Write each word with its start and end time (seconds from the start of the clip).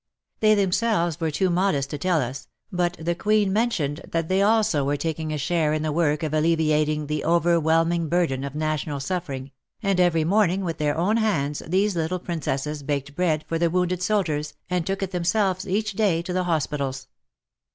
They 0.39 0.55
themselves 0.55 1.19
were 1.19 1.29
too 1.29 1.51
modest 1.51 1.91
to 1.91 1.97
tell 1.99 2.23
us, 2.23 2.47
but 2.71 2.97
the 2.99 3.13
Queen 3.13 3.53
mentioned 3.53 4.01
that 4.11 4.29
they 4.29 4.41
also 4.41 4.83
were 4.83 4.97
taking 4.97 5.31
a 5.31 5.37
share 5.37 5.73
in 5.75 5.83
the 5.83 5.91
work 5.91 6.23
of 6.23 6.33
alleviating 6.33 7.05
the 7.05 7.23
overwhelming 7.23 8.09
burden 8.09 8.43
of 8.43 8.55
national 8.55 8.99
suffering, 8.99 9.51
and 9.83 9.99
every 9.99 10.23
morning 10.23 10.63
with 10.63 10.79
their 10.79 10.97
own 10.97 11.17
hands 11.17 11.59
these 11.67 11.95
little 11.95 12.17
Princesses 12.17 12.81
baked 12.81 13.13
bread 13.15 13.45
for 13.47 13.59
the 13.59 13.69
wounded 13.69 14.01
soldiers 14.01 14.55
and 14.71 14.87
took 14.87 15.03
it 15.03 15.11
themselves 15.11 15.67
each 15.67 15.93
day 15.93 16.23
to 16.23 16.33
the 16.33 16.45
hospitals. 16.45 17.05